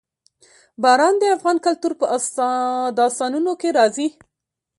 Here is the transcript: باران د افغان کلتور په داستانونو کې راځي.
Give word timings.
باران 0.81 1.15
د 1.19 1.23
افغان 1.35 1.57
کلتور 1.65 1.93
په 1.99 2.05
داستانونو 2.99 3.51
کې 3.61 3.69
راځي. 3.77 4.07